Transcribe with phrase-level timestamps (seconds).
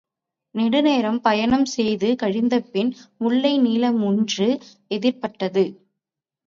[0.55, 2.91] நெடுநேரம் பயணம் செய்து கழிந்தபின்
[3.17, 4.49] முல்லை நிலமொன்று
[4.91, 5.65] எதிர்ப்பட்டது.